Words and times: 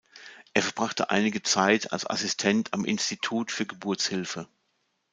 Er 0.55 0.63
verbrachte 0.63 1.11
einige 1.11 1.43
Zeit 1.43 1.93
als 1.93 2.07
Assistent 2.09 2.73
am 2.73 2.85
Institut 2.85 3.51
für 3.51 3.67
Geburtshilfe. 3.67 4.47